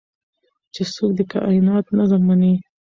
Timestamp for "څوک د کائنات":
0.93-1.85